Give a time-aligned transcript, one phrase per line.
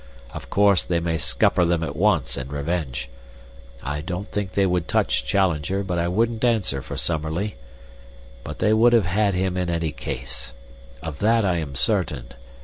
[0.33, 3.07] Of course they may scupper them at once in revenge.
[3.83, 7.53] I don't think they would touch Challenger, but I wouldn't answer for Summerlee.
[8.43, 10.53] But they would have had him in any case.
[11.03, 12.31] Of that I am certain.